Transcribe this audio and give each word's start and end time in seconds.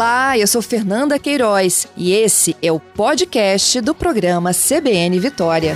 Olá, 0.00 0.38
eu 0.38 0.46
sou 0.46 0.62
Fernanda 0.62 1.18
Queiroz 1.18 1.86
e 1.94 2.10
esse 2.14 2.56
é 2.62 2.72
o 2.72 2.80
podcast 2.80 3.82
do 3.82 3.94
programa 3.94 4.50
CBN 4.50 5.20
Vitória. 5.20 5.74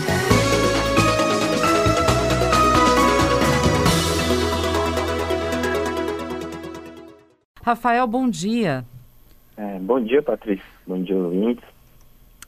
Rafael, 7.62 8.06
bom 8.06 8.26
dia. 8.26 8.86
É, 9.58 9.78
bom 9.80 10.02
dia, 10.02 10.22
Patrícia. 10.22 10.64
Bom 10.86 11.02
dia, 11.02 11.16
ouvintes. 11.16 11.74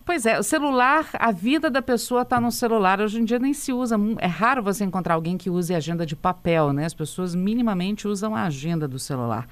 Pois 0.06 0.24
é, 0.24 0.38
o 0.38 0.43
celular, 0.45 1.11
a 1.14 1.32
vida 1.32 1.68
da 1.68 1.82
pessoa 1.82 2.22
está 2.22 2.40
no 2.40 2.52
celular. 2.52 3.00
Hoje 3.00 3.20
em 3.20 3.24
dia 3.24 3.40
nem 3.40 3.52
se 3.52 3.72
usa. 3.72 3.96
É 4.18 4.27
raro 4.29 4.62
você 4.62 4.84
encontrar 4.84 5.14
alguém 5.14 5.36
que 5.36 5.50
use 5.50 5.74
agenda 5.74 6.06
de 6.06 6.14
papel, 6.14 6.72
né? 6.72 6.86
As 6.86 6.95
pessoas 6.95 7.34
minimamente 7.34 8.06
usam 8.06 8.34
a 8.34 8.45
agenda 8.45 8.86
do 8.86 9.00
celular. 9.00 9.48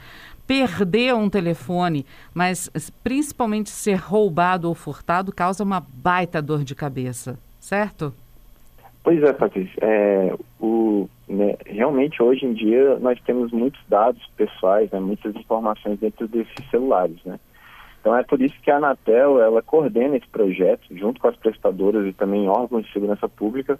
Perder 0.47 1.15
um 1.15 1.31
telefone, 1.31 2.05
mas 2.35 2.71
principalmente 3.03 3.71
ser 3.71 3.97
roubado 3.97 4.69
ou 4.69 4.75
furtado, 4.75 5.33
causa 5.33 5.65
uma 5.65 5.81
baita 5.81 6.43
dor 6.43 6.65
de 6.65 6.75
cabeça, 6.75 7.39
certo? 7.59 8.13
Pois 9.03 9.23
é, 9.23 9.33
Patrícia. 9.33 9.79
É, 9.83 10.35
o, 10.61 11.09
né, 11.29 11.57
realmente, 11.67 12.23
hoje 12.23 12.47
em 12.47 12.55
dia, 12.55 12.99
nós 12.99 13.19
temos 13.21 13.53
muitos 13.53 13.81
dados 13.89 14.23
pessoais, 14.37 14.91
né, 14.91 15.01
muitas 15.01 15.35
informações 15.37 15.99
dentro 15.99 16.27
desses 16.27 16.55
celulares, 16.71 17.19
né? 17.25 17.39
Então 18.01 18.15
é 18.15 18.23
por 18.23 18.41
isso 18.43 18.55
que 18.63 18.71
a 18.71 18.77
Anatel 18.77 19.41
ela 19.41 19.63
coordena 19.63 20.17
esse 20.17 20.27
projeto 20.29 20.87
junto 20.91 21.19
com 21.19 21.29
as 21.29 21.37
prestadoras 21.37 22.07
e 22.07 22.13
também 22.13 22.47
órgãos 22.49 22.85
de 22.85 22.93
segurança 22.93 23.27
pública 23.27 23.79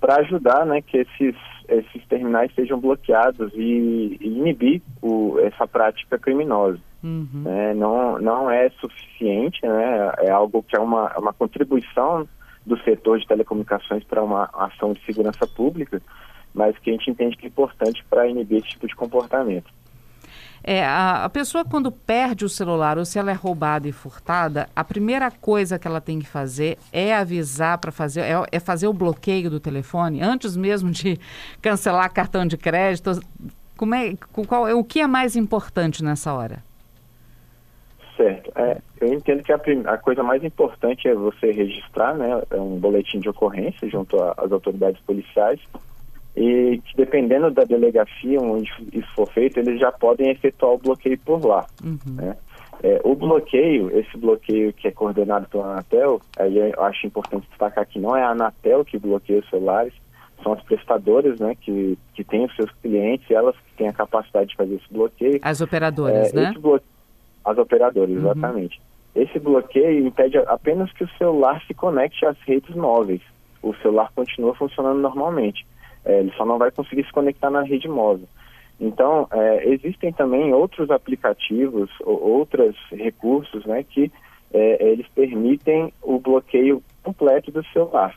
para 0.00 0.16
ajudar, 0.16 0.64
né, 0.64 0.80
que 0.80 0.96
esses 0.96 1.36
esses 1.68 2.06
terminais 2.06 2.52
sejam 2.54 2.78
bloqueados 2.78 3.52
e, 3.54 4.16
e 4.20 4.26
inibir 4.26 4.82
o, 5.02 5.38
essa 5.40 5.66
prática 5.66 6.18
criminosa. 6.18 6.80
Uhum. 7.02 7.44
É, 7.46 7.74
não 7.74 8.18
não 8.18 8.50
é 8.50 8.68
suficiente, 8.80 9.60
né? 9.64 10.12
É 10.18 10.30
algo 10.30 10.62
que 10.62 10.76
é 10.76 10.80
uma 10.80 11.16
uma 11.18 11.32
contribuição 11.32 12.26
do 12.64 12.76
setor 12.82 13.18
de 13.18 13.26
telecomunicações 13.26 14.02
para 14.04 14.22
uma 14.22 14.50
ação 14.52 14.92
de 14.92 15.00
segurança 15.04 15.46
pública, 15.46 16.02
mas 16.52 16.76
que 16.78 16.90
a 16.90 16.92
gente 16.92 17.10
entende 17.10 17.36
que 17.36 17.46
é 17.46 17.48
importante 17.48 18.04
para 18.10 18.26
inibir 18.26 18.58
esse 18.58 18.70
tipo 18.70 18.88
de 18.88 18.96
comportamento. 18.96 19.70
É, 20.68 20.84
a, 20.84 21.24
a, 21.24 21.28
pessoa 21.28 21.64
quando 21.64 21.92
perde 21.92 22.44
o 22.44 22.48
celular 22.48 22.98
ou 22.98 23.04
se 23.04 23.20
ela 23.20 23.30
é 23.30 23.34
roubada 23.34 23.86
e 23.86 23.92
furtada, 23.92 24.68
a 24.74 24.82
primeira 24.82 25.30
coisa 25.30 25.78
que 25.78 25.86
ela 25.86 26.00
tem 26.00 26.18
que 26.18 26.26
fazer 26.26 26.76
é 26.92 27.14
avisar 27.14 27.78
para 27.78 27.92
fazer, 27.92 28.22
é, 28.22 28.32
é, 28.50 28.58
fazer 28.58 28.88
o 28.88 28.92
bloqueio 28.92 29.48
do 29.48 29.60
telefone, 29.60 30.20
antes 30.20 30.56
mesmo 30.56 30.90
de 30.90 31.20
cancelar 31.62 32.12
cartão 32.12 32.44
de 32.44 32.56
crédito. 32.56 33.12
Como 33.76 33.94
é, 33.94 34.16
qual, 34.48 34.76
o 34.76 34.82
que 34.82 35.00
é 35.00 35.06
mais 35.06 35.36
importante 35.36 36.02
nessa 36.02 36.34
hora? 36.34 36.64
Certo. 38.16 38.50
É, 38.56 38.78
eu 39.00 39.14
entendo 39.14 39.44
que 39.44 39.52
a, 39.52 39.60
a, 39.86 39.98
coisa 39.98 40.24
mais 40.24 40.42
importante 40.42 41.06
é 41.06 41.14
você 41.14 41.52
registrar 41.52 42.14
né, 42.14 42.42
um 42.54 42.76
boletim 42.80 43.20
de 43.20 43.28
ocorrência 43.28 43.88
junto 43.88 44.20
às 44.20 44.50
autoridades 44.50 45.00
policiais 45.02 45.60
e 46.36 46.82
que 46.84 46.96
dependendo 46.96 47.50
da 47.50 47.64
delegacia 47.64 48.38
onde 48.40 48.70
isso 48.92 49.08
for 49.14 49.26
feito, 49.32 49.58
eles 49.58 49.80
já 49.80 49.90
podem 49.90 50.30
efetuar 50.30 50.72
o 50.74 50.78
bloqueio 50.78 51.18
por 51.18 51.44
lá. 51.44 51.66
Uhum. 51.82 52.14
Né? 52.14 52.36
É, 52.82 53.00
o 53.02 53.14
bloqueio, 53.14 53.90
esse 53.98 54.18
bloqueio 54.18 54.72
que 54.74 54.86
é 54.86 54.90
coordenado 54.90 55.48
pela 55.48 55.72
Anatel, 55.72 56.20
aí 56.38 56.58
eu 56.58 56.84
acho 56.84 57.06
importante 57.06 57.48
destacar 57.48 57.86
que 57.86 57.98
não 57.98 58.14
é 58.14 58.22
a 58.22 58.30
Anatel 58.30 58.84
que 58.84 58.98
bloqueia 58.98 59.40
os 59.40 59.48
celulares, 59.48 59.94
são 60.42 60.52
as 60.52 60.62
prestadoras 60.62 61.40
né, 61.40 61.54
que, 61.58 61.98
que 62.14 62.22
têm 62.22 62.44
os 62.44 62.54
seus 62.54 62.70
clientes, 62.82 63.30
elas 63.30 63.56
que 63.56 63.78
têm 63.78 63.88
a 63.88 63.92
capacidade 63.94 64.50
de 64.50 64.56
fazer 64.56 64.74
esse 64.74 64.92
bloqueio. 64.92 65.40
As 65.40 65.62
operadoras, 65.62 66.32
é, 66.34 66.36
né? 66.36 66.54
Blo... 66.58 66.78
As 67.42 67.56
operadoras, 67.56 68.10
uhum. 68.10 68.18
exatamente. 68.18 68.80
Esse 69.14 69.38
bloqueio 69.38 70.06
impede 70.06 70.36
apenas 70.36 70.92
que 70.92 71.04
o 71.04 71.08
celular 71.16 71.62
se 71.66 71.72
conecte 71.72 72.26
às 72.26 72.38
redes 72.40 72.76
móveis. 72.76 73.22
O 73.62 73.74
celular 73.76 74.12
continua 74.14 74.54
funcionando 74.54 75.00
normalmente. 75.00 75.66
É, 76.06 76.20
ele 76.20 76.32
só 76.36 76.46
não 76.46 76.56
vai 76.56 76.70
conseguir 76.70 77.04
se 77.04 77.12
conectar 77.12 77.50
na 77.50 77.62
rede 77.62 77.88
móvel. 77.88 78.28
Então, 78.80 79.26
é, 79.32 79.68
existem 79.68 80.12
também 80.12 80.54
outros 80.54 80.90
aplicativos, 80.90 81.90
outros 82.04 82.76
recursos, 82.92 83.64
né, 83.66 83.82
que 83.82 84.12
é, 84.52 84.90
eles 84.92 85.06
permitem 85.08 85.92
o 86.02 86.18
bloqueio 86.18 86.82
completo 87.02 87.50
do 87.50 87.64
celular. 87.66 88.14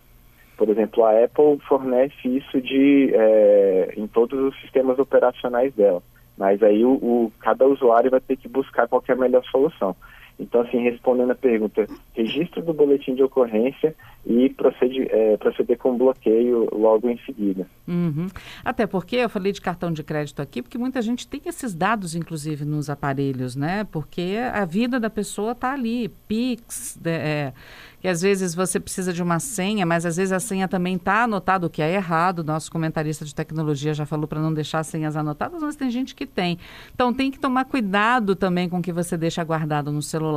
Por 0.58 0.70
exemplo, 0.70 1.06
a 1.06 1.24
Apple 1.24 1.58
fornece 1.68 2.28
isso 2.28 2.62
de, 2.62 3.12
é, 3.14 3.94
em 3.96 4.06
todos 4.08 4.38
os 4.40 4.62
sistemas 4.62 5.00
operacionais 5.00 5.74
dela. 5.74 6.04
Mas 6.38 6.62
aí 6.62 6.84
o, 6.84 6.92
o, 6.92 7.34
cada 7.40 7.66
usuário 7.66 8.12
vai 8.12 8.20
ter 8.20 8.38
que 8.38 8.48
buscar 8.48 8.88
qual 8.88 9.04
a 9.08 9.16
melhor 9.16 9.44
solução. 9.46 9.96
Então, 10.40 10.62
assim, 10.62 10.82
respondendo 10.82 11.32
a 11.32 11.36
pergunta, 11.36 11.86
registro 12.14 12.64
do 12.64 12.74
boletim 12.74 13.14
de 13.14 13.22
ocorrência 13.22 13.94
e 14.26 14.50
procede, 14.50 15.08
é, 15.10 15.36
proceder 15.38 15.78
com 15.78 15.98
bloqueio 15.98 16.70
logo 16.72 17.10
em 17.10 17.18
seguida. 17.26 17.68
Uhum. 17.86 18.28
Até 18.64 18.88
porque 18.88 19.18
eu 19.18 19.30
falei 19.30 19.52
de 19.52 19.60
cartão 19.60 19.92
de 19.92 20.02
crédito 20.02 20.42
aqui, 20.42 20.62
porque 20.62 20.78
muita 20.78 21.02
gente 21.02 21.28
tem 21.28 21.42
esses 21.46 21.74
dados, 21.74 22.16
inclusive, 22.16 22.64
nos 22.64 22.90
aparelhos, 22.90 23.56
né? 23.56 23.86
Porque 23.92 24.38
a 24.54 24.64
vida 24.64 25.00
da 25.00 25.10
pessoa 25.10 25.52
está 25.52 25.74
ali, 25.74 26.10
Pix, 26.28 26.98
é, 27.04 27.52
que 28.00 28.08
às 28.08 28.22
vezes 28.22 28.56
você 28.56 28.80
precisa 28.80 29.12
de 29.12 29.22
uma 29.22 29.40
senha, 29.40 29.86
mas 29.86 30.06
às 30.06 30.16
vezes 30.16 30.32
a 30.32 30.40
senha 30.40 30.68
também 30.68 30.96
está 30.96 31.24
anotada, 31.24 31.68
o 31.68 31.70
que 31.70 31.82
é 31.82 31.94
errado. 31.94 32.44
Nosso 32.44 32.72
comentarista 32.72 33.26
de 33.26 33.36
tecnologia 33.36 33.94
já 33.94 34.06
falou 34.06 34.28
para 34.28 34.40
não 34.40 34.54
deixar 34.54 34.84
senhas 34.84 35.18
anotadas, 35.18 35.62
mas 35.62 35.76
tem 35.76 35.90
gente 35.90 36.16
que 36.16 36.26
tem. 36.26 36.58
Então 36.94 37.14
tem 37.14 37.30
que 37.30 37.40
tomar 37.40 37.66
cuidado 37.66 38.36
também 38.36 38.70
com 38.70 38.80
o 38.80 38.82
que 38.82 38.94
você 38.94 39.18
deixa 39.18 39.44
guardado 39.44 39.92
no 39.92 40.02
celular. 40.02 40.29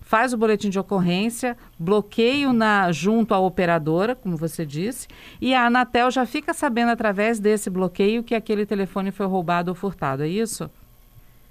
Faz 0.00 0.32
o 0.32 0.38
boletim 0.38 0.70
de 0.70 0.78
ocorrência, 0.78 1.56
bloqueio 1.78 2.52
na, 2.52 2.92
junto 2.92 3.34
à 3.34 3.38
operadora, 3.38 4.14
como 4.14 4.36
você 4.36 4.64
disse, 4.64 5.08
e 5.40 5.52
a 5.52 5.66
Anatel 5.66 6.10
já 6.10 6.24
fica 6.24 6.54
sabendo 6.54 6.92
através 6.92 7.40
desse 7.40 7.68
bloqueio 7.68 8.22
que 8.22 8.34
aquele 8.34 8.64
telefone 8.64 9.10
foi 9.10 9.26
roubado 9.26 9.70
ou 9.70 9.74
furtado, 9.74 10.22
é 10.22 10.28
isso? 10.28 10.70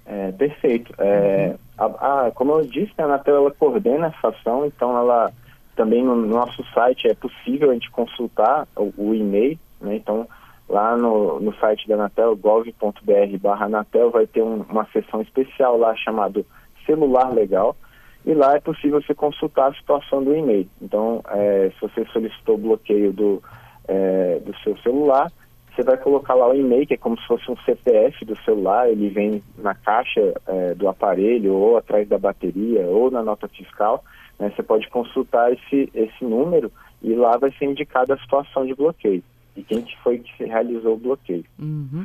É, 0.06 0.32
perfeito. 0.32 0.94
É, 0.98 1.54
uhum. 1.78 1.94
a, 1.98 2.26
a, 2.26 2.30
como 2.30 2.52
eu 2.52 2.66
disse, 2.66 2.92
a 2.98 3.04
Anatel 3.04 3.36
ela 3.36 3.50
coordena 3.50 4.06
essa 4.06 4.28
ação, 4.28 4.64
então 4.64 4.96
ela 4.96 5.32
também 5.74 6.02
no 6.02 6.16
nosso 6.16 6.64
site 6.72 7.06
é 7.06 7.14
possível 7.14 7.70
a 7.70 7.74
gente 7.74 7.90
consultar 7.90 8.66
o, 8.74 8.92
o 8.96 9.14
e-mail, 9.14 9.58
né? 9.80 9.96
Então, 9.96 10.26
lá 10.68 10.96
no, 10.96 11.38
no 11.40 11.54
site 11.56 11.86
da 11.86 11.94
Anatel, 11.94 12.34
gov.br 12.36 13.38
barra 13.40 13.66
Anatel, 13.66 14.10
vai 14.10 14.26
ter 14.26 14.42
um, 14.42 14.64
uma 14.68 14.86
seção 14.86 15.20
especial 15.20 15.76
lá 15.76 15.94
chamado 15.96 16.44
Celular 16.86 17.32
Legal, 17.32 17.76
e 18.24 18.34
lá 18.34 18.56
é 18.56 18.60
possível 18.60 19.02
você 19.02 19.14
consultar 19.14 19.70
a 19.70 19.74
situação 19.74 20.22
do 20.22 20.34
e-mail. 20.34 20.68
Então, 20.80 21.22
é, 21.28 21.70
se 21.74 21.80
você 21.80 22.04
solicitou 22.06 22.54
o 22.54 22.58
bloqueio 22.58 23.12
do, 23.12 23.42
é, 23.86 24.40
do 24.44 24.56
seu 24.58 24.76
celular, 24.78 25.30
você 25.74 25.82
vai 25.82 25.96
colocar 25.98 26.34
lá 26.34 26.48
o 26.48 26.54
e-mail, 26.54 26.86
que 26.86 26.94
é 26.94 26.96
como 26.96 27.20
se 27.20 27.26
fosse 27.26 27.50
um 27.50 27.56
CPF 27.58 28.24
do 28.24 28.36
celular, 28.42 28.88
ele 28.88 29.10
vem 29.10 29.42
na 29.58 29.74
caixa 29.74 30.34
é, 30.46 30.74
do 30.74 30.88
aparelho, 30.88 31.52
ou 31.52 31.76
atrás 31.76 32.08
da 32.08 32.18
bateria, 32.18 32.86
ou 32.86 33.10
na 33.10 33.22
nota 33.22 33.46
fiscal, 33.46 34.02
né, 34.38 34.50
você 34.54 34.62
pode 34.62 34.88
consultar 34.88 35.52
esse, 35.52 35.90
esse 35.94 36.24
número 36.24 36.72
e 37.02 37.14
lá 37.14 37.36
vai 37.36 37.52
ser 37.52 37.66
indicada 37.66 38.14
a 38.14 38.18
situação 38.18 38.66
de 38.66 38.74
bloqueio 38.74 39.22
e 39.56 39.62
quem 39.62 39.82
que 39.82 39.96
foi 40.02 40.18
que 40.18 40.44
realizou 40.44 40.94
o 40.94 40.98
bloqueio. 40.98 41.44
Uhum. 41.58 42.04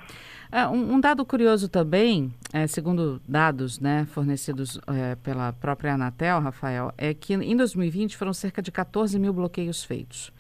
É, 0.51 0.67
um, 0.67 0.95
um, 0.95 0.99
dado 0.99 1.25
curioso 1.25 1.69
também, 1.69 2.33
é, 2.53 2.65
segundo 2.67 3.21
dados 3.27 3.79
né, 3.79 4.05
fornecidos 4.05 4.79
é, 4.87 5.15
pela 5.15 5.53
própria 5.53 5.93
Anatel, 5.93 6.39
Rafael, 6.39 6.93
é 6.97 7.13
que 7.13 7.33
em 7.33 7.55
2020 7.55 8.17
foram 8.17 8.33
cerca 8.33 8.61
de 8.61 8.71
14 8.71 9.17
mil 9.19 9.33
bloqueios 9.33 9.83
feitos. 9.83 10.31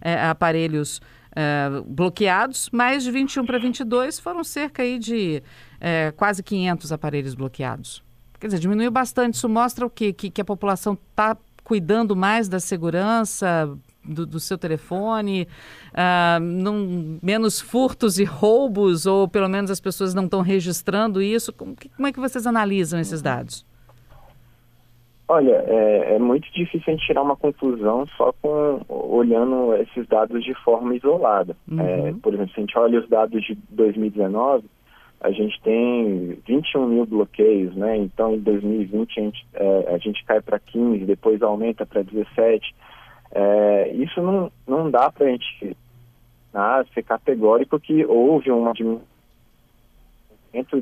é, 0.00 0.28
aparelhos 0.28 1.00
é, 1.34 1.68
bloqueados, 1.84 2.70
mas 2.70 3.02
de 3.02 3.10
21 3.10 3.44
para 3.44 3.58
22 3.58 4.20
foram 4.20 4.44
cerca 4.44 4.84
aí 4.84 5.00
de 5.00 5.42
é, 5.80 6.12
quase 6.16 6.44
500 6.44 6.92
aparelhos 6.92 7.34
bloqueados. 7.34 8.08
Quer 8.40 8.46
dizer, 8.46 8.58
diminuiu 8.58 8.90
bastante. 8.90 9.34
Isso 9.34 9.48
mostra 9.48 9.84
o 9.84 9.90
quê? 9.90 10.12
Que, 10.12 10.30
que 10.30 10.40
a 10.40 10.44
população 10.44 10.94
está 10.94 11.36
cuidando 11.62 12.16
mais 12.16 12.48
da 12.48 12.58
segurança, 12.58 13.70
do, 14.04 14.26
do 14.26 14.40
seu 14.40 14.58
telefone, 14.58 15.46
uh, 15.92 16.40
não, 16.40 17.18
menos 17.22 17.60
furtos 17.60 18.18
e 18.18 18.24
roubos, 18.24 19.06
ou 19.06 19.28
pelo 19.28 19.48
menos 19.48 19.70
as 19.70 19.80
pessoas 19.80 20.14
não 20.14 20.24
estão 20.24 20.40
registrando 20.40 21.20
isso? 21.20 21.52
Como, 21.52 21.76
como 21.94 22.08
é 22.08 22.12
que 22.12 22.18
vocês 22.18 22.46
analisam 22.46 22.98
esses 22.98 23.22
dados? 23.22 23.64
Olha, 25.28 25.62
é, 25.68 26.16
é, 26.16 26.18
muito 26.18 26.52
difícil 26.52 26.82
a 26.88 26.90
gente 26.90 27.06
tirar 27.06 27.22
uma 27.22 27.36
conclusão 27.36 28.04
só 28.16 28.32
com 28.42 28.80
olhando 28.88 29.76
esses 29.76 30.04
dados 30.08 30.42
de 30.42 30.54
forma 30.54 30.96
isolada. 30.96 31.56
Uhum. 31.70 31.80
É, 31.80 32.12
por 32.20 32.34
exemplo, 32.34 32.52
se 32.52 32.58
a 32.58 32.62
gente 32.62 32.76
olha 32.76 32.98
os 32.98 33.08
dados 33.08 33.40
de 33.44 33.56
2019, 33.70 34.64
a 35.20 35.30
gente 35.30 35.60
tem 35.62 36.38
21 36.46 36.86
mil 36.86 37.04
bloqueios, 37.04 37.74
né? 37.76 37.96
Então, 37.96 38.34
em 38.34 38.40
2020 38.40 39.20
a 39.20 39.22
gente, 39.22 39.46
é, 39.52 39.94
a 39.94 39.98
gente 39.98 40.24
cai 40.24 40.40
para 40.40 40.58
15, 40.58 41.04
depois 41.04 41.42
aumenta 41.42 41.84
para 41.84 42.02
17. 42.02 42.74
É, 43.32 43.92
isso 43.92 44.20
não, 44.22 44.50
não 44.66 44.90
dá 44.90 45.10
para 45.10 45.26
a 45.26 45.30
gente 45.30 45.76
ah, 46.54 46.82
ser 46.94 47.02
categórico 47.02 47.78
que 47.78 48.04
houve 48.06 48.50
um 48.50 48.72
diminuição 48.72 49.04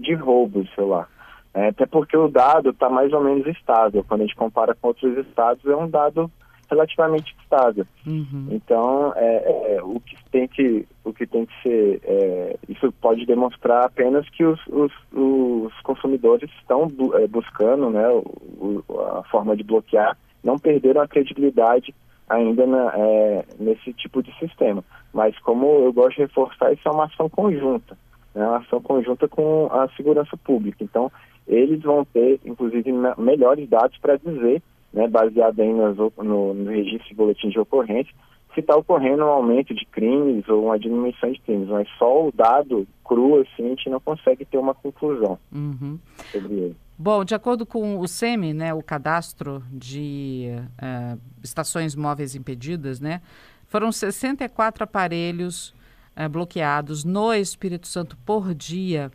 de 0.00 0.14
roubo 0.14 0.62
de 0.62 0.74
celular. 0.74 1.08
É, 1.52 1.68
até 1.68 1.86
porque 1.86 2.16
o 2.16 2.28
dado 2.28 2.70
está 2.70 2.88
mais 2.88 3.12
ou 3.12 3.22
menos 3.22 3.44
estável. 3.46 4.04
Quando 4.06 4.20
a 4.20 4.24
gente 4.24 4.36
compara 4.36 4.74
com 4.74 4.88
outros 4.88 5.18
estados, 5.26 5.64
é 5.66 5.74
um 5.74 5.90
dado 5.90 6.30
relativamente 6.70 7.34
estável. 7.40 7.86
Uhum. 8.06 8.48
Então, 8.50 9.12
é, 9.16 9.76
é, 9.76 9.82
o 9.82 10.00
que 10.00 10.16
tem 10.30 10.46
que 10.46 10.86
o 11.04 11.12
que 11.12 11.26
tem 11.26 11.46
que 11.46 11.62
ser 11.62 12.00
é, 12.04 12.56
isso 12.68 12.92
pode 13.00 13.24
demonstrar 13.24 13.86
apenas 13.86 14.28
que 14.30 14.44
os, 14.44 14.60
os, 14.66 14.92
os 15.12 15.72
consumidores 15.82 16.50
estão 16.60 16.86
bu 16.86 17.16
é, 17.16 17.26
buscando, 17.26 17.90
né, 17.90 18.06
o, 18.08 18.84
a 19.18 19.22
forma 19.24 19.56
de 19.56 19.64
bloquear, 19.64 20.16
não 20.44 20.58
perderam 20.58 21.00
a 21.00 21.08
credibilidade 21.08 21.94
ainda 22.28 22.66
na, 22.66 22.92
é, 22.94 23.44
nesse 23.58 23.92
tipo 23.94 24.22
de 24.22 24.32
sistema. 24.38 24.84
Mas 25.12 25.38
como 25.38 25.66
eu 25.84 25.92
gosto 25.92 26.16
de 26.16 26.22
reforçar, 26.22 26.72
isso 26.72 26.86
é 26.86 26.90
uma 26.90 27.06
ação 27.06 27.28
conjunta, 27.28 27.96
né, 28.34 28.46
uma 28.46 28.58
ação 28.58 28.80
conjunta 28.82 29.26
com 29.26 29.68
a 29.72 29.88
segurança 29.96 30.36
pública. 30.36 30.84
Então, 30.84 31.10
eles 31.46 31.80
vão 31.82 32.04
ter, 32.04 32.38
inclusive, 32.44 32.92
melhores 33.16 33.66
dados 33.68 33.96
para 33.98 34.18
dizer, 34.18 34.62
né, 34.92 35.06
baseado 35.08 35.60
aí 35.60 35.72
nas, 35.72 35.96
no, 35.96 36.54
no 36.54 36.70
registro 36.70 37.08
de 37.08 37.14
boletim 37.14 37.48
de 37.48 37.58
ocorrência, 37.58 38.12
se 38.54 38.60
está 38.60 38.76
ocorrendo 38.76 39.24
um 39.24 39.28
aumento 39.28 39.74
de 39.74 39.84
crimes 39.86 40.48
ou 40.48 40.66
uma 40.66 40.78
diminuição 40.78 41.30
de 41.30 41.40
crimes, 41.40 41.68
mas 41.68 41.88
só 41.98 42.26
o 42.26 42.32
dado 42.32 42.86
cru, 43.04 43.40
assim, 43.40 43.66
a 43.66 43.68
gente 43.68 43.88
não 43.90 44.00
consegue 44.00 44.44
ter 44.44 44.58
uma 44.58 44.74
conclusão 44.74 45.38
uhum. 45.52 45.98
sobre 46.32 46.54
ele. 46.54 46.76
Bom, 46.96 47.24
de 47.24 47.34
acordo 47.34 47.64
com 47.64 47.98
o 47.98 48.08
SEMI, 48.08 48.52
né, 48.52 48.74
o 48.74 48.82
cadastro 48.82 49.62
de 49.70 50.48
uh, 50.82 51.20
estações 51.42 51.94
móveis 51.94 52.34
impedidas, 52.34 52.98
né, 52.98 53.22
foram 53.68 53.92
64 53.92 54.82
aparelhos 54.82 55.72
uh, 56.16 56.28
bloqueados 56.28 57.04
no 57.04 57.32
Espírito 57.32 57.86
Santo 57.86 58.16
por 58.26 58.52
dia. 58.54 59.12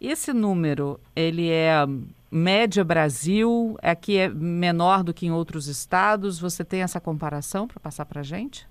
Esse 0.00 0.32
número, 0.32 1.00
ele 1.16 1.50
é 1.50 1.84
média 2.30 2.84
Brasil, 2.84 3.76
aqui 3.82 4.18
é 4.18 4.28
menor 4.28 5.02
do 5.02 5.14
que 5.14 5.26
em 5.26 5.32
outros 5.32 5.68
estados? 5.68 6.38
Você 6.38 6.64
tem 6.64 6.82
essa 6.82 7.00
comparação 7.00 7.66
para 7.66 7.80
passar 7.80 8.04
para 8.06 8.20
a 8.20 8.24
gente? 8.24 8.66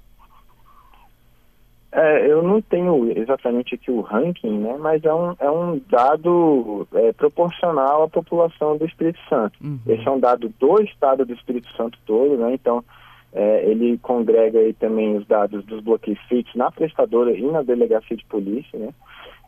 É, 1.98 2.30
eu 2.30 2.44
não 2.44 2.62
tenho 2.62 3.18
exatamente 3.18 3.75
aqui 3.75 3.90
o 3.90 4.02
ranking, 4.02 4.60
né, 4.60 4.75
mas 4.78 5.02
é 5.06 5.13
um, 5.13 5.34
é 5.40 5.50
um 5.50 5.80
dado 5.90 6.86
é, 6.94 7.13
proporcional 7.13 8.04
à 8.04 8.10
população 8.10 8.75
do 8.75 8.86
Espírito 8.86 9.19
Santo. 9.30 9.57
Uhum. 9.63 9.80
Esse 9.88 10.06
é 10.06 10.12
um 10.12 10.19
dado 10.19 10.54
do 10.60 10.81
estado 10.81 11.25
do 11.25 11.31
Espírito 11.31 11.69
Santo 11.78 11.98
todo, 12.06 12.36
né, 12.36 12.54
então 12.54 12.84
é, 13.31 13.63
ele 13.66 13.98
congrega 14.00 14.60
aí 14.60 14.74
também 14.74 15.16
os 15.16 15.25
dados 15.25 15.63
dos 15.63 15.81
bloqueios 15.81 16.19
feitos 16.28 16.54
na 16.54 16.69
prestadora 16.69 17.31
e 17.31 17.50
na 17.50 17.62
delegacia 17.62 18.18
de 18.18 18.25
polícia, 18.25 18.78
né, 18.78 18.90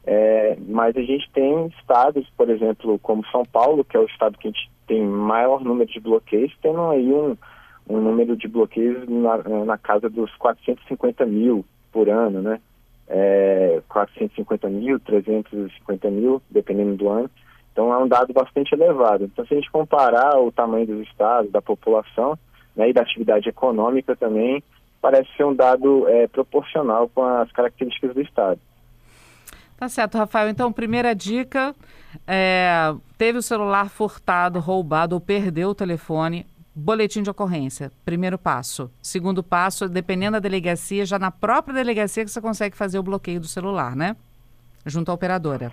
é, 0.09 0.57
mas 0.65 0.95
a 0.95 1.01
gente 1.01 1.29
tem 1.31 1.67
estados, 1.77 2.25
por 2.37 2.49
exemplo, 2.49 2.97
como 2.99 3.27
São 3.27 3.43
Paulo, 3.43 3.83
que 3.83 3.97
é 3.97 3.99
o 3.99 4.05
estado 4.05 4.37
que 4.37 4.47
a 4.47 4.51
gente 4.51 4.71
tem 4.87 5.03
maior 5.05 5.61
número 5.61 5.91
de 5.91 5.99
bloqueios, 5.99 6.55
tendo 6.61 6.81
aí 6.89 7.11
um, 7.11 7.35
um 7.89 7.99
número 7.99 8.37
de 8.37 8.47
bloqueios 8.47 9.05
na, 9.09 9.65
na, 9.65 9.77
casa 9.77 10.09
dos 10.09 10.33
450 10.37 11.25
mil 11.25 11.65
por 11.91 12.07
ano, 12.07 12.41
né? 12.41 12.61
É, 13.09 13.81
450 13.89 14.69
mil, 14.69 14.97
350 15.01 16.09
mil, 16.09 16.41
dependendo 16.49 16.95
do 16.95 17.09
ano. 17.09 17.29
Então 17.73 17.93
é 17.93 17.97
um 17.97 18.07
dado 18.07 18.31
bastante 18.31 18.73
elevado. 18.73 19.25
Então 19.25 19.45
se 19.45 19.53
a 19.53 19.57
gente 19.57 19.69
comparar 19.69 20.39
o 20.39 20.53
tamanho 20.53 20.87
dos 20.87 21.01
estados, 21.01 21.51
da 21.51 21.61
população 21.61 22.39
né, 22.77 22.89
e 22.89 22.93
da 22.93 23.01
atividade 23.01 23.49
econômica 23.49 24.15
também, 24.15 24.63
parece 25.01 25.29
ser 25.35 25.43
um 25.43 25.53
dado 25.53 26.07
é, 26.07 26.27
proporcional 26.27 27.09
com 27.13 27.23
as 27.23 27.51
características 27.51 28.13
do 28.13 28.21
estado. 28.21 28.61
Tá 29.77 29.87
certo, 29.87 30.17
Rafael. 30.17 30.49
Então, 30.49 30.73
primeira 30.73 31.13
dica: 31.13 31.75
é, 32.27 32.93
teve 33.17 33.37
o 33.37 33.43
celular 33.43 33.89
furtado, 33.89 34.59
roubado 34.59 35.13
ou 35.15 35.21
perdeu 35.21 35.69
o 35.69 35.75
telefone, 35.75 36.45
boletim 36.73 37.21
de 37.21 37.29
ocorrência. 37.29 37.91
Primeiro 38.03 38.39
passo. 38.39 38.91
Segundo 39.01 39.43
passo, 39.43 39.87
dependendo 39.87 40.33
da 40.33 40.39
delegacia, 40.39 41.05
já 41.05 41.19
na 41.19 41.29
própria 41.29 41.75
delegacia 41.75 42.25
que 42.25 42.31
você 42.31 42.41
consegue 42.41 42.75
fazer 42.75 42.97
o 42.97 43.03
bloqueio 43.03 43.39
do 43.39 43.47
celular, 43.47 43.95
né? 43.95 44.15
Junto 44.85 45.11
à 45.11 45.13
operadora. 45.13 45.71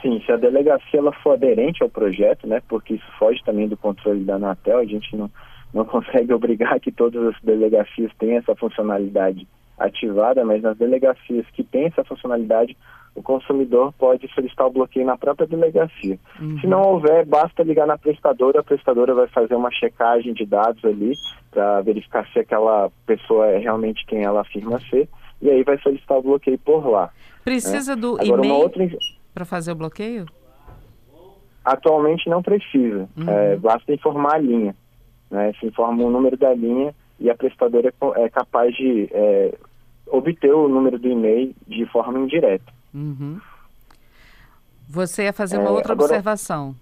Sim, 0.00 0.22
se 0.24 0.32
a 0.32 0.36
delegacia 0.36 1.00
ela 1.00 1.12
for 1.12 1.32
aderente 1.32 1.82
ao 1.82 1.90
projeto, 1.90 2.46
né? 2.46 2.62
Porque 2.66 2.94
isso 2.94 3.12
foge 3.18 3.42
também 3.44 3.68
do 3.68 3.76
controle 3.76 4.24
da 4.24 4.36
Anatel, 4.36 4.78
a 4.78 4.84
gente 4.84 5.14
não, 5.14 5.30
não 5.74 5.84
consegue 5.86 6.32
obrigar 6.32 6.80
que 6.80 6.90
todas 6.90 7.34
as 7.34 7.42
delegacias 7.42 8.10
tenham 8.18 8.38
essa 8.38 8.54
funcionalidade 8.54 9.46
ativada, 9.78 10.44
mas 10.44 10.62
nas 10.62 10.76
delegacias 10.76 11.46
que 11.52 11.62
têm 11.62 11.86
essa 11.86 12.04
funcionalidade, 12.04 12.76
o 13.14 13.22
consumidor 13.22 13.92
pode 13.98 14.32
solicitar 14.32 14.66
o 14.66 14.70
bloqueio 14.70 15.04
na 15.04 15.16
própria 15.16 15.46
delegacia. 15.46 16.18
Uhum. 16.40 16.58
Se 16.60 16.66
não 16.66 16.82
houver, 16.82 17.24
basta 17.26 17.62
ligar 17.62 17.86
na 17.86 17.98
prestadora, 17.98 18.60
a 18.60 18.64
prestadora 18.64 19.14
vai 19.14 19.26
fazer 19.28 19.54
uma 19.54 19.70
checagem 19.70 20.32
de 20.32 20.46
dados 20.46 20.84
ali 20.84 21.14
para 21.50 21.80
verificar 21.82 22.26
se 22.32 22.38
aquela 22.38 22.90
pessoa 23.06 23.46
é 23.48 23.58
realmente 23.58 24.04
quem 24.06 24.22
ela 24.22 24.42
afirma 24.42 24.80
ser, 24.88 25.08
e 25.42 25.50
aí 25.50 25.62
vai 25.62 25.78
solicitar 25.78 26.18
o 26.18 26.22
bloqueio 26.22 26.58
por 26.58 26.86
lá. 26.88 27.10
Precisa 27.44 27.94
né? 27.94 28.00
do 28.00 28.22
e-mail 28.22 28.54
outra... 28.54 28.88
para 29.34 29.44
fazer 29.44 29.72
o 29.72 29.76
bloqueio? 29.76 30.26
Atualmente 31.64 32.28
não 32.30 32.42
precisa, 32.42 33.08
uhum. 33.16 33.28
é, 33.28 33.56
basta 33.56 33.92
informar 33.92 34.36
a 34.36 34.38
linha. 34.38 34.74
Né? 35.30 35.52
Se 35.60 35.66
informa 35.66 36.04
o 36.04 36.10
número 36.10 36.36
da 36.36 36.54
linha 36.54 36.94
e 37.20 37.28
a 37.28 37.34
prestadora 37.34 37.88
é, 37.88 38.22
é 38.22 38.28
capaz 38.28 38.74
de 38.74 39.08
é, 39.12 39.54
obter 40.10 40.52
o 40.52 40.68
número 40.68 40.98
do 40.98 41.08
e-mail 41.08 41.54
de 41.66 41.86
forma 41.86 42.18
indireta. 42.18 42.72
Uhum. 42.94 43.38
Você 44.88 45.24
ia 45.24 45.32
fazer 45.32 45.58
uma 45.58 45.68
é, 45.68 45.72
outra 45.72 45.92
agora, 45.92 46.06
observação. 46.06 46.74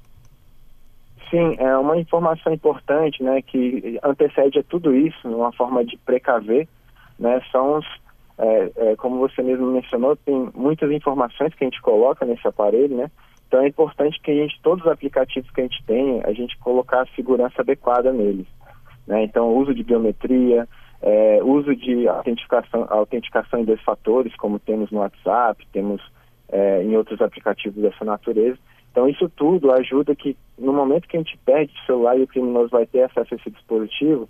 Sim, 1.31 1.56
é 1.58 1.76
uma 1.76 1.99
informação 1.99 2.52
importante, 2.52 3.23
né, 3.23 3.43
que 3.43 3.99
antecede 4.02 4.61
a 4.61 4.62
tudo 4.62 4.94
isso, 4.94 5.28
uma 5.28 5.52
forma 5.52 5.84
de 5.84 5.96
precaver, 5.99 6.69
né, 7.19 7.43
são 7.50 7.78
os, 7.78 7.87
é, 8.38 8.71
é, 8.76 8.97
como 8.97 9.18
você 9.18 9.42
mesmo 9.42 9.66
mencionou, 9.66 10.14
tem 10.14 10.49
muitas 10.54 10.90
informações 10.92 11.52
que 11.54 11.64
a 11.64 11.66
gente 11.66 11.83
coloca 11.83 12.25
nesse 12.25 12.47
aparelho, 12.47 12.97
né, 12.97 13.11
então 13.49 13.61
é 13.61 13.66
importante 13.66 14.21
que 14.21 14.30
a 14.30 14.35
gente, 14.35 14.61
todos 14.62 14.85
os 14.85 14.90
aplicativos 14.90 15.50
que 15.50 15.61
a 15.61 15.64
gente 15.64 15.83
tem, 15.85 16.23
a 16.23 16.33
gente 16.33 16.56
colocar 16.59 17.02
a 17.02 17.14
segurança 17.16 17.61
adequada 17.61 18.12
neles, 18.12 18.47
né, 19.04 19.25
então 19.25 19.52
uso 19.52 19.75
de 19.75 19.83
biometria, 19.83 20.68
é, 21.03 21.41
uso 21.43 21.75
de 21.75 22.09
autenticação, 22.09 22.87
autenticação 22.88 23.61
em 23.61 23.65
dois 23.65 23.81
fatores, 23.83 24.35
como 24.37 24.59
temos 24.59 24.91
no 24.91 25.00
WhatsApp, 25.00 25.67
temos 25.73 26.03
é, 26.49 26.83
em 26.83 26.97
outros 26.97 27.21
aplicativos 27.21 27.83
dessa 27.83 28.05
natureza. 28.05 28.59
Então, 28.91 29.09
isso 29.09 29.29
tudo 29.29 29.73
ajuda 29.73 30.15
que, 30.17 30.37
no 30.59 30.73
momento 30.73 31.07
que 31.07 31.17
a 31.17 31.21
gente 31.21 31.38
perde 31.45 31.73
o 31.73 31.87
celular 31.87 32.19
e 32.19 32.23
o 32.23 32.26
criminoso 32.26 32.71
vai 32.71 32.87
ter 32.87 33.03
acesso 33.03 33.35
a 33.35 33.37
esse 33.37 33.50
dispositivo, 33.50 34.29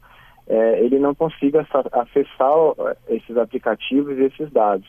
é, 0.48 0.80
ele 0.80 0.98
não 0.98 1.14
consiga 1.14 1.66
acessar 1.92 2.52
esses 3.08 3.36
aplicativos 3.36 4.18
e 4.18 4.24
esses 4.24 4.50
dados. 4.50 4.88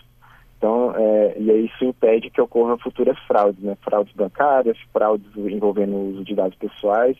Então, 0.57 0.93
é, 0.96 1.36
e 1.38 1.65
isso 1.65 1.86
impede 1.86 2.31
que 2.31 2.41
ocorram 2.41 2.77
futuras 2.79 3.17
fraudes, 3.27 3.62
né? 3.62 3.77
Fraudes 3.84 4.13
bancárias, 4.15 4.77
fraudes 4.91 5.27
envolvendo 5.36 5.96
o 5.96 6.10
uso 6.10 6.24
de 6.24 6.34
dados 6.34 6.57
pessoais, 6.57 7.15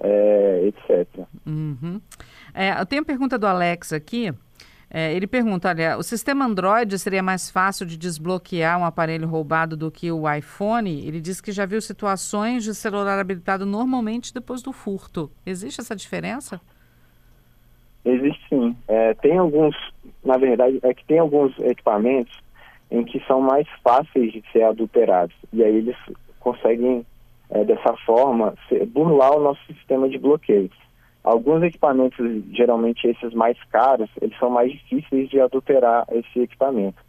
é, 0.00 0.62
etc. 0.66 1.24
Uhum. 1.46 2.00
É, 2.54 2.84
tenho 2.84 3.02
a 3.02 3.04
pergunta 3.04 3.38
do 3.38 3.46
Alex 3.46 3.92
aqui. 3.92 4.32
É, 4.90 5.14
ele 5.14 5.26
pergunta: 5.26 5.68
olha, 5.68 5.96
o 5.96 6.02
sistema 6.02 6.44
Android 6.44 6.98
seria 6.98 7.22
mais 7.22 7.50
fácil 7.50 7.86
de 7.86 7.96
desbloquear 7.96 8.78
um 8.78 8.84
aparelho 8.84 9.26
roubado 9.26 9.74
do 9.74 9.90
que 9.90 10.12
o 10.12 10.30
iPhone? 10.30 11.06
Ele 11.06 11.20
diz 11.20 11.40
que 11.40 11.50
já 11.50 11.64
viu 11.64 11.80
situações 11.80 12.62
de 12.62 12.74
celular 12.74 13.18
habilitado 13.18 13.64
normalmente 13.64 14.34
depois 14.34 14.60
do 14.60 14.70
furto. 14.70 15.30
Existe 15.46 15.80
essa 15.80 15.96
diferença? 15.96 16.60
Existe 18.04 18.44
sim. 18.50 18.76
É, 18.86 19.14
tem 19.14 19.38
alguns, 19.38 19.74
na 20.22 20.36
verdade, 20.36 20.78
é 20.82 20.92
que 20.92 21.04
tem 21.06 21.18
alguns 21.18 21.58
equipamentos 21.60 22.38
em 22.90 23.02
que 23.04 23.18
são 23.26 23.40
mais 23.40 23.66
fáceis 23.82 24.32
de 24.32 24.44
ser 24.52 24.64
adulterados. 24.64 25.34
E 25.52 25.64
aí 25.64 25.76
eles 25.76 25.96
conseguem, 26.38 27.06
é, 27.48 27.64
dessa 27.64 27.96
forma, 28.04 28.54
burlar 28.88 29.32
o 29.32 29.40
nosso 29.40 29.64
sistema 29.66 30.06
de 30.06 30.18
bloqueio. 30.18 30.70
Alguns 31.24 31.62
equipamentos, 31.62 32.18
geralmente 32.52 33.06
esses 33.06 33.32
mais 33.32 33.56
caros, 33.70 34.10
eles 34.20 34.36
são 34.38 34.50
mais 34.50 34.72
difíceis 34.72 35.28
de 35.28 35.40
adulterar 35.40 36.04
esse 36.10 36.40
equipamento. 36.40 37.00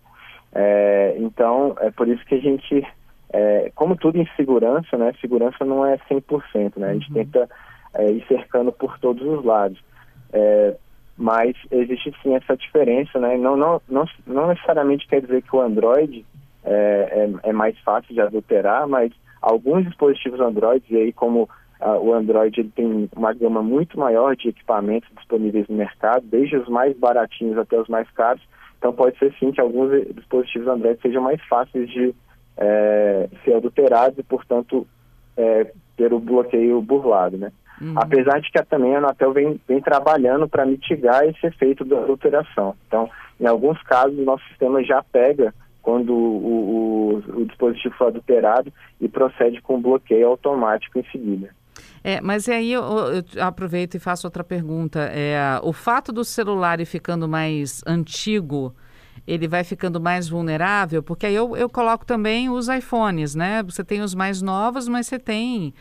É, 0.54 1.16
então, 1.18 1.76
é 1.80 1.90
por 1.90 2.08
isso 2.08 2.24
que 2.26 2.36
a 2.36 2.40
gente, 2.40 2.88
é, 3.32 3.72
como 3.74 3.96
tudo 3.96 4.20
em 4.20 4.28
segurança, 4.36 4.98
né, 4.98 5.14
segurança 5.20 5.66
não 5.66 5.84
é 5.84 5.98
100%, 6.10 6.78
né, 6.78 6.90
a 6.90 6.94
gente 6.94 7.08
uhum. 7.08 7.14
tenta 7.16 7.50
é, 7.96 8.12
e 8.12 8.24
cercando 8.28 8.72
por 8.72 9.00
todos 9.00 9.26
os 9.26 9.44
lados. 9.44 9.84
É, 10.32 10.76
mas 11.18 11.56
existe 11.72 12.14
sim 12.22 12.36
essa 12.36 12.58
diferença, 12.58 13.20
né? 13.20 13.38
Não, 13.38 13.56
não, 13.56 13.82
não, 13.88 14.06
não 14.26 14.48
necessariamente 14.48 15.08
quer 15.08 15.22
dizer 15.22 15.44
que 15.44 15.56
o 15.56 15.62
Android 15.62 16.26
é, 16.64 17.30
é, 17.44 17.50
é 17.50 17.54
mais 17.54 17.78
fácil 17.80 18.14
de 18.14 18.22
adulterar, 18.22 18.88
mas 18.88 19.12
alguns 19.42 19.86
dispositivos 19.86 20.40
Android, 20.40 20.84
e 20.90 20.98
aí 20.98 21.14
como 21.14 21.48
uh, 21.84 22.00
o 22.00 22.14
Android 22.14 22.60
ele 22.60 22.72
tem 22.76 23.10
uma 23.16 23.34
gama 23.34 23.62
muito 23.62 24.00
maior 24.00 24.36
de 24.36 24.50
equipamentos 24.50 25.10
disponíveis 25.16 25.68
no 25.68 25.76
mercado, 25.76 26.26
desde 26.26 26.58
os 26.58 26.68
mais 26.68 26.98
baratinhos 26.98 27.58
até 27.58 27.80
os 27.80 27.88
mais 27.88 28.10
caros, 28.12 28.42
então 28.78 28.94
pode 28.94 29.18
ser 29.18 29.34
sim 29.40 29.52
que 29.52 29.62
alguns 29.62 29.92
dispositivos 30.14 30.68
Android 30.68 31.00
sejam 31.02 31.22
mais 31.22 31.42
fáceis 31.46 31.90
de 31.90 32.14
é, 32.58 33.30
ser 33.44 33.56
adulterados 33.56 34.18
e, 34.18 34.24
portanto, 34.24 34.86
é, 35.38 35.72
ter 35.96 36.14
o 36.14 36.20
bloqueio 36.20 36.82
burlado, 36.82 37.38
né? 37.38 37.52
Uhum. 37.82 37.94
Apesar 37.96 38.40
de 38.40 38.52
que 38.52 38.64
também 38.64 38.96
a 38.96 39.00
Anatel 39.00 39.34
vem, 39.34 39.60
vem 39.68 39.82
trabalhando 39.82 40.48
para 40.48 40.66
mitigar 40.66 41.26
esse 41.26 41.46
efeito 41.46 41.84
da 41.84 42.00
adulteração. 42.00 42.76
Então, 42.88 43.10
em 43.40 43.46
alguns 43.46 43.82
casos, 43.84 44.18
o 44.18 44.24
nosso 44.24 44.44
sistema 44.50 44.84
já 44.84 45.04
pega 45.04 45.54
quando 45.82 46.14
o, 46.14 47.20
o, 47.36 47.42
o 47.42 47.46
dispositivo 47.46 47.96
for 47.96 48.08
adulterado 48.08 48.72
e 49.02 49.08
procede 49.10 49.62
com 49.62 49.82
bloqueio 49.82 50.28
automático 50.28 51.00
em 51.00 51.04
seguida. 51.12 51.50
É, 52.04 52.20
mas 52.20 52.50
aí 52.50 52.74
eu, 52.74 52.84
eu, 52.84 53.24
aproveito 53.44 53.96
e 53.96 54.00
faço 54.00 54.28
outra 54.28 54.44
pergunta. 54.44 55.00
É, 55.14 55.60
o 55.64 55.72
fato 55.72 56.12
do 56.12 56.26
celular 56.26 56.80
ir 56.82 56.86
ficando 56.86 57.30
mais 57.30 57.82
antigo, 57.88 58.76
ele 59.26 59.48
vai 59.48 59.64
ficando 59.64 60.02
mais 60.02 60.28
vulnerável? 60.28 61.02
Porque 61.02 61.26
aí 61.26 61.36
eu, 61.36 61.56
eu 61.56 61.70
coloco 61.70 62.06
também 62.06 62.50
os 62.50 62.68
iPhones, 62.68 63.36
né? 63.36 63.64
Você 63.64 63.84
tem 63.84 64.02
os 64.02 64.14
mais 64.14 64.42
novos, 64.42 64.88
mas 64.88 65.08
você 65.08 65.18
tem 65.18 65.74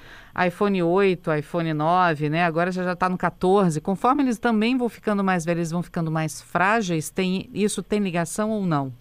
iPhone 0.46 0.82
8, 0.82 1.32
iPhone 1.34 1.74
9, 1.74 2.30
né? 2.30 2.44
Agora 2.44 2.70
já 2.70 2.92
está 2.92 3.08
no 3.08 3.18
14. 3.18 3.80
Conforme 3.80 4.22
eles 4.22 4.38
também 4.38 4.76
vão 4.76 4.88
ficando 4.88 5.24
mais 5.24 5.44
velhos, 5.44 5.58
eles 5.58 5.70
vão 5.72 5.82
ficando 5.82 6.10
mais 6.10 6.40
frágeis. 6.40 7.10
Tem, 7.10 7.50
isso 7.52 7.82
tem 7.82 7.98
ligação 7.98 8.50
ou 8.50 8.64
não? 8.64 8.92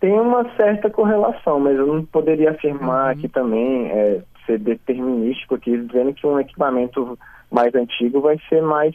Tem 0.00 0.12
uma 0.18 0.48
certa 0.56 0.88
correlação, 0.88 1.58
mas 1.58 1.76
eu 1.76 1.86
não 1.86 2.04
poderia 2.04 2.52
afirmar 2.52 3.06
uhum. 3.06 3.10
aqui 3.10 3.28
também, 3.28 3.90
é, 3.90 4.22
ser 4.48 4.58
determinístico 4.58 5.54
aqui, 5.54 5.76
dizendo 5.76 6.14
que 6.14 6.26
um 6.26 6.40
equipamento 6.40 7.18
mais 7.50 7.74
antigo 7.74 8.20
vai 8.20 8.40
ser 8.48 8.62
mais 8.62 8.94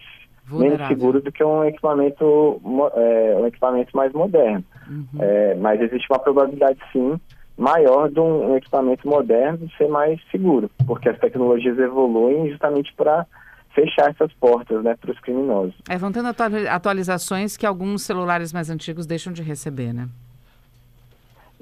menos 0.51 0.87
seguro 0.87 1.21
do 1.21 1.31
que 1.31 1.43
um 1.43 1.63
equipamento, 1.63 2.61
é, 2.95 3.37
um 3.39 3.47
equipamento 3.47 3.95
mais 3.95 4.11
moderno. 4.11 4.63
Uhum. 4.89 5.05
É, 5.19 5.55
mas 5.55 5.79
existe 5.79 6.07
uma 6.11 6.19
probabilidade, 6.19 6.79
sim, 6.91 7.19
maior 7.57 8.09
de 8.09 8.19
um, 8.19 8.55
equipamento 8.55 9.07
moderno 9.07 9.69
ser 9.77 9.87
mais 9.87 10.19
seguro, 10.31 10.69
porque 10.85 11.09
as 11.09 11.19
tecnologias 11.19 11.77
evoluem 11.77 12.49
justamente 12.49 12.93
para 12.95 13.25
fechar 13.73 14.09
essas 14.09 14.31
portas 14.33 14.83
né, 14.83 14.95
para 14.99 15.11
os 15.11 15.19
criminosos. 15.19 15.73
É, 15.89 15.97
vão 15.97 16.11
tendo 16.11 16.27
atualizações 16.69 17.57
que 17.57 17.65
alguns 17.65 18.03
celulares 18.03 18.53
mais 18.53 18.69
antigos 18.69 19.05
deixam 19.05 19.33
de 19.33 19.41
receber, 19.41 19.93
né? 19.93 20.07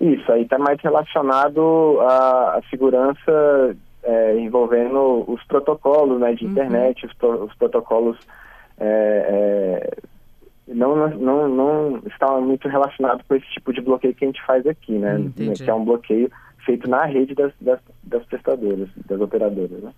Isso, 0.02 0.32
aí 0.32 0.42
está 0.42 0.58
mais 0.58 0.82
relacionado 0.82 2.00
à, 2.02 2.58
à 2.58 2.62
segurança 2.72 3.78
é, 4.04 4.36
envolvendo 4.40 5.24
os 5.32 5.44
protocolos 5.44 6.20
né, 6.20 6.34
de 6.34 6.44
uhum. 6.46 6.52
internet, 6.52 7.06
os, 7.06 7.14
pro, 7.14 7.44
os 7.46 7.54
protocolos 7.54 8.18
é, 8.80 9.86
é, 9.88 10.74
não, 10.74 11.08
não, 11.10 11.48
não 11.48 12.02
está 12.08 12.40
muito 12.40 12.68
relacionado 12.68 13.24
com 13.28 13.36
esse 13.36 13.46
tipo 13.52 13.72
de 13.72 13.82
bloqueio 13.82 14.16
que 14.16 14.26
a 14.26 14.28
gente 14.28 14.44
faz 14.44 14.66
aqui, 14.66 14.94
né? 14.94 15.20
Entendi. 15.20 15.64
Que 15.64 15.70
é 15.70 15.74
um 15.74 15.86
bloqueio 15.86 16.32
feito 16.66 16.90
na 16.90 17.06
rede 17.06 17.36
das, 17.36 17.54
das, 17.62 17.80
das 18.04 18.26
prestadoras, 18.26 18.90
das 19.06 19.22
operadoras, 19.22 19.84
né? 19.84 19.92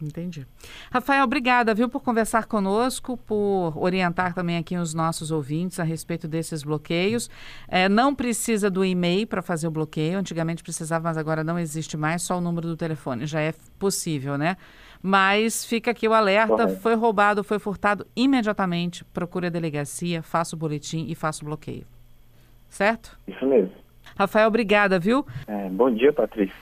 Entendi. 0.00 0.46
Rafael, 0.90 1.24
obrigada, 1.24 1.74
viu, 1.74 1.88
por 1.88 2.00
conversar 2.02 2.44
conosco, 2.46 3.16
por 3.16 3.72
orientar 3.76 4.34
também 4.34 4.58
aqui 4.58 4.76
os 4.76 4.92
nossos 4.92 5.30
ouvintes 5.30 5.80
a 5.80 5.84
respeito 5.84 6.28
desses 6.28 6.62
bloqueios. 6.62 7.30
É, 7.66 7.88
não 7.88 8.14
precisa 8.14 8.70
do 8.70 8.84
e-mail 8.84 9.26
para 9.26 9.40
fazer 9.40 9.66
o 9.66 9.70
bloqueio. 9.70 10.18
Antigamente 10.18 10.62
precisava, 10.62 11.04
mas 11.08 11.16
agora 11.16 11.42
não 11.42 11.58
existe 11.58 11.96
mais, 11.96 12.22
só 12.22 12.36
o 12.36 12.40
número 12.42 12.68
do 12.68 12.76
telefone. 12.76 13.24
Já 13.26 13.40
é 13.40 13.54
possível, 13.78 14.36
né? 14.36 14.58
Mas 15.02 15.64
fica 15.64 15.92
aqui 15.92 16.06
o 16.06 16.12
alerta: 16.12 16.68
foi 16.68 16.94
roubado, 16.94 17.42
foi 17.42 17.58
furtado 17.58 18.06
imediatamente. 18.14 19.02
Procure 19.04 19.46
a 19.46 19.50
delegacia, 19.50 20.22
faça 20.22 20.54
o 20.54 20.58
boletim 20.58 21.06
e 21.08 21.14
faça 21.14 21.42
o 21.42 21.46
bloqueio. 21.46 21.86
Certo? 22.68 23.18
Isso 23.26 23.46
mesmo. 23.46 23.72
Rafael, 24.18 24.48
obrigada, 24.48 24.98
viu? 24.98 25.26
É, 25.46 25.68
bom 25.70 25.90
dia, 25.90 26.12
Patrícia. 26.12 26.56